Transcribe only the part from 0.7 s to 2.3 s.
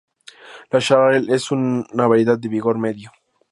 La xarel·lo es una